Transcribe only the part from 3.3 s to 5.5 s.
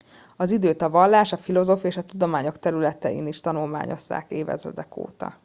tanulmányozzák évezredek óta